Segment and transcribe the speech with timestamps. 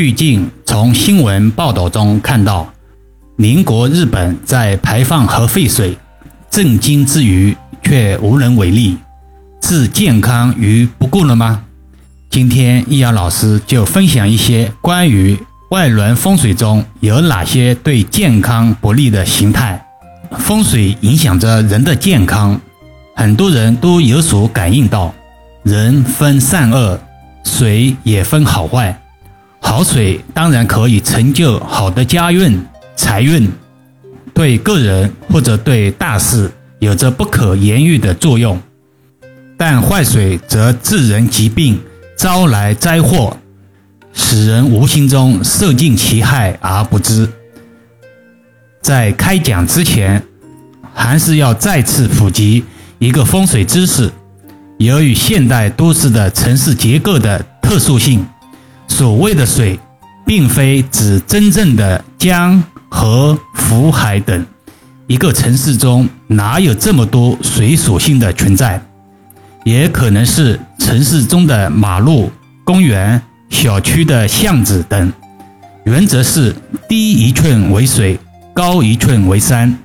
[0.00, 2.72] 最近从新闻报道中看到，
[3.34, 5.98] 邻国日本在排放核废水，
[6.48, 8.96] 震惊之余却无能为力，
[9.60, 11.64] 置健康于不顾了吗？
[12.30, 15.36] 今天易遥老师就分享一些关于
[15.72, 19.84] 外轮风水中有哪些对健康不利的形态。
[20.38, 22.60] 风水影响着人的健康，
[23.16, 25.12] 很多人都有所感应到。
[25.64, 27.00] 人分善恶，
[27.42, 28.96] 水也分好坏。
[29.68, 32.58] 好水当然可以成就好的家运、
[32.96, 33.46] 财运，
[34.32, 38.58] 对个人或者对大事有着不可言喻的作用。
[39.58, 41.78] 但坏水则致人疾病，
[42.16, 43.36] 招来灾祸，
[44.14, 47.28] 使人无形中受尽其害而不知。
[48.80, 50.22] 在开讲之前，
[50.94, 52.64] 还是要再次普及
[52.98, 54.10] 一个风水知识。
[54.78, 58.24] 由于现代都市的城市结构的特殊性，
[58.98, 59.78] 所谓的水，
[60.26, 64.44] 并非指真正的江、河、湖、海等。
[65.06, 68.82] 一个城市中哪有这么多水属性的存在？
[69.62, 72.28] 也可能是城市中的马路、
[72.64, 75.12] 公园、小区的巷子等。
[75.84, 76.52] 原则是
[76.88, 78.18] 低一寸为水，
[78.52, 79.78] 高一寸为山，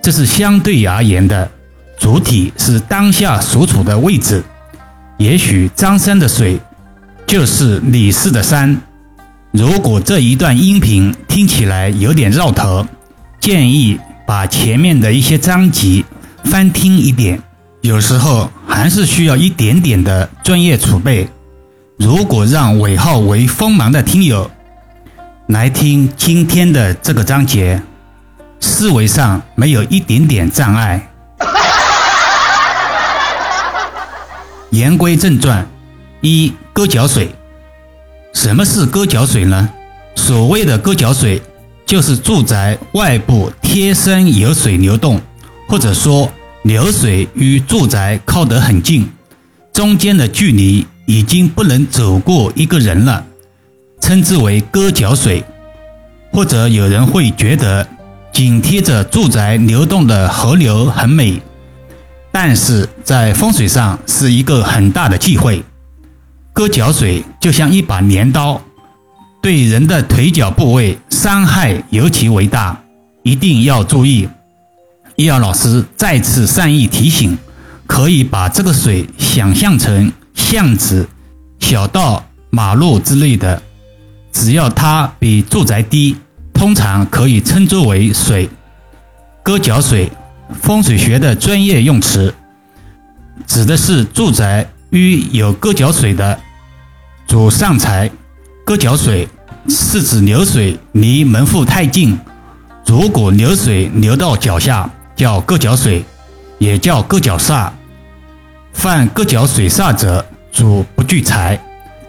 [0.00, 1.50] 这是相对而言的。
[1.98, 4.44] 主体是当下所处的位置，
[5.18, 6.60] 也许张三的水
[7.26, 8.80] 就是李四的山。
[9.50, 12.86] 如果这一段音频听起来有点绕头，
[13.40, 16.04] 建议把前面的一些章节
[16.44, 17.40] 翻听一遍。
[17.80, 21.28] 有时候还是需要一点点的专业储备。
[21.98, 24.50] 如果让尾号为锋芒的听友
[25.48, 27.80] 来听今天的这个章节，
[28.60, 31.10] 思维上没有一点点障碍。
[34.70, 35.64] 言归正传，
[36.24, 37.28] 一割脚水。
[38.32, 39.68] 什么是割脚水呢？
[40.14, 41.42] 所谓的割脚水，
[41.84, 45.20] 就是住宅外部贴身有水流动，
[45.68, 49.06] 或者说流水与住宅靠得很近，
[49.70, 53.22] 中间的距离已经不能走过一个人了，
[54.00, 55.44] 称之为割脚水。
[56.32, 57.86] 或者有人会觉得，
[58.32, 61.38] 紧贴着住宅流动的河流很美。
[62.32, 65.62] 但是在风水上是一个很大的忌讳，
[66.54, 68.62] 割脚水就像一把镰刀，
[69.42, 72.80] 对人的腿脚部位伤害尤其为大，
[73.24, 74.28] 一定要注意。
[75.16, 77.36] 易遥老师再次善意提醒，
[77.88, 81.08] 可以把这个水想象成巷子、
[81.58, 83.60] 小道、马路之类的，
[84.32, 86.16] 只要它比住宅低，
[86.52, 88.48] 通常可以称之为水。
[89.42, 90.10] 割脚水。
[90.60, 92.32] 风水学的专业用词，
[93.46, 96.38] 指的是住宅与有割脚水的
[97.26, 98.10] 主上财。
[98.64, 99.28] 割脚水
[99.68, 102.18] 是指流水离门户太近，
[102.86, 106.02] 如果流水流到脚下，叫割脚水，
[106.58, 107.70] 也叫割脚煞。
[108.72, 111.60] 犯割脚水煞者，主不聚财。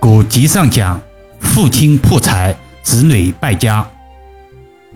[0.00, 0.98] 古籍上讲，
[1.40, 3.86] 父亲破财，子女败家。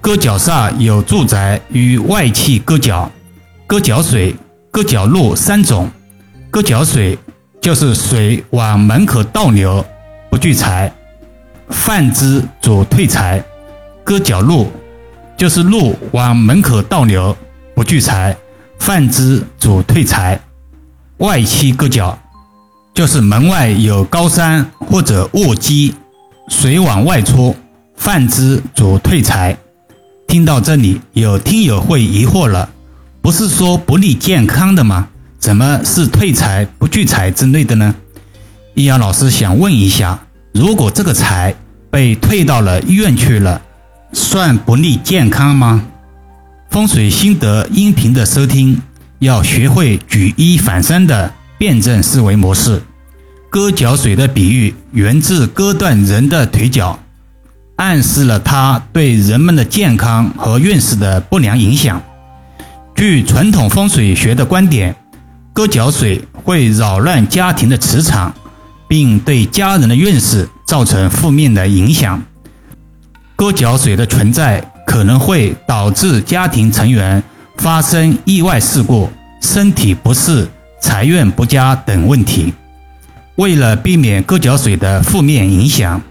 [0.00, 3.10] 割脚煞有住宅与外戚割脚。
[3.66, 4.34] 割脚水、
[4.70, 5.90] 割脚路三种。
[6.50, 7.18] 割脚水
[7.60, 9.84] 就是水往门口倒流，
[10.30, 10.88] 不聚财；
[11.68, 13.44] 泛之主退财。
[14.04, 14.70] 割脚路
[15.36, 17.36] 就是路往门口倒流，
[17.74, 18.32] 不聚财；
[18.78, 20.40] 泛之主退财。
[21.18, 22.16] 外期割脚
[22.94, 25.94] 就是门外有高山或者卧基，
[26.48, 27.54] 水往外出，
[27.96, 29.56] 泛之主退财。
[30.28, 32.70] 听到这里，有听友会疑惑了。
[33.20, 35.08] 不是说不利健康的吗？
[35.40, 37.94] 怎么是退财不聚财之类的呢？
[38.74, 40.18] 易阳老师想问一下，
[40.52, 41.54] 如果这个财
[41.90, 43.60] 被退到了医院去了，
[44.12, 45.84] 算不利健康吗？
[46.70, 48.80] 风水心得音频的收听，
[49.18, 52.80] 要学会举一反三的辩证思维模式。
[53.50, 56.96] 割脚水的比喻源自割断人的腿脚，
[57.74, 62.00] 暗示了它对人们的健康和运势的不良影响。
[62.94, 64.94] 据传统风水学的观点，
[65.52, 68.32] 割脚水会扰乱家庭的磁场，
[68.90, 72.20] 并对家人的运势造成负面的影响。
[73.36, 77.22] 割脚水的存在可能会导致家庭成员
[77.56, 79.08] 发生意外事故、
[79.40, 80.48] 身体不适、
[80.80, 82.52] 财运不佳等问题。
[83.36, 86.02] 为了避免割脚水的负面影响，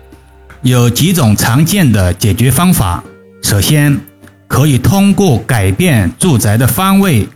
[0.61, 3.03] 有几种常见的解决方法。
[3.43, 3.99] 首先，
[4.47, 7.27] 可以通过改变住宅的方位，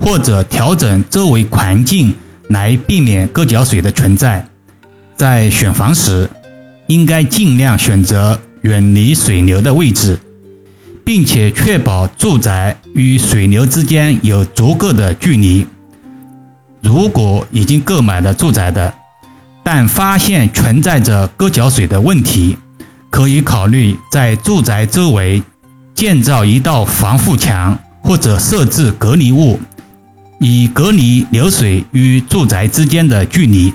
[0.00, 2.12] 或者调整周围环境
[2.48, 4.44] 来避免割脚水的存在。
[5.18, 6.30] 在选房时，
[6.86, 10.16] 应该尽量选择远离水流的位置，
[11.04, 15.66] 并且确保住宅与水流之间有足够的距离。
[16.80, 18.94] 如果已经购买了住宅的，
[19.64, 22.56] 但发现存在着割脚水的问题，
[23.10, 25.42] 可以考虑在住宅周围
[25.96, 29.58] 建造一道防护墙，或者设置隔离物，
[30.38, 33.72] 以隔离流水与住宅之间的距离。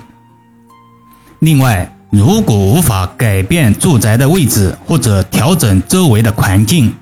[1.44, 6.92] 另外，如果无法改变住宅的位置或者调整周围的环境，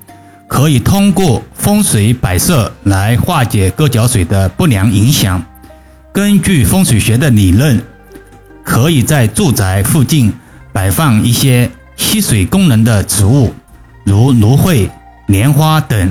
[0.47, 5.43] 可以通过风水摆设来化解割脚水的不良影响。
[6.11, 7.81] 根据风水学的理论。
[8.65, 10.31] 可以在住宅附近
[10.71, 13.53] 摆放一些吸水功能的植物，
[14.05, 14.89] 如芦荟、
[15.27, 16.09] 莲花等，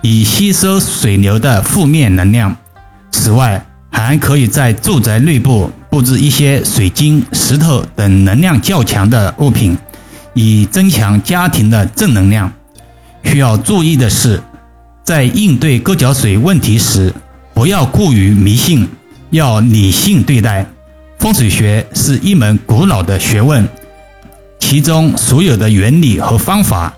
[0.00, 2.56] 以吸收水流的负面能量。
[3.12, 9.76] 此外，还可以在住宅内部布置一些水晶、石头等能量较强的物品，
[10.34, 12.50] 以增强家庭的正能量。
[13.24, 14.40] 需要注意的是，
[15.02, 17.12] 在应对割脚水问题时，
[17.52, 18.88] 不要过于迷信，
[19.30, 20.64] 要理性对待。
[21.18, 23.68] 风水学是一门古老的学问，
[24.58, 26.94] 其中所有的原理和方法，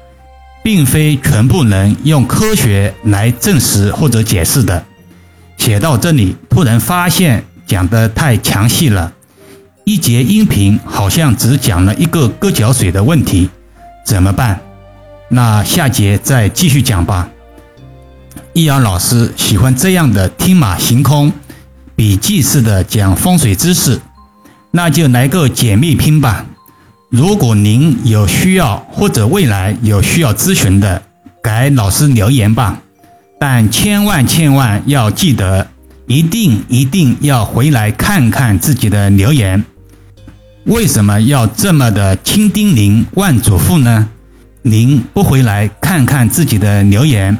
[0.63, 4.85] 并非全部能用科学来证实或者解释的。
[5.57, 9.15] 写到这里，突然发现讲的太详细了，
[9.85, 13.49] 一节音频好像只讲了一个割脚水的问题，
[14.05, 14.61] 怎么办？
[15.31, 17.31] 那下节再继续讲吧。
[18.53, 21.33] 易阳老师喜欢这样的天马行空、
[21.97, 23.99] 笔记式的讲风水知识。
[24.73, 26.45] 那就来个解密拼吧！
[27.09, 31.01] 如果您有需要或者未来有需要咨询的，
[31.43, 32.81] 给老师留言吧。
[33.41, 35.69] 但千万千万要记得，
[36.07, 39.65] 一定一定要回来看看自己的留言。
[40.65, 44.09] 为什么要这么的千叮咛万嘱咐呢？
[44.63, 47.37] 您不回来看看自己的留言，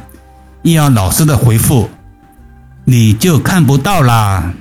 [0.63, 1.89] 要老师的回复，
[2.83, 4.53] 你就看不到啦。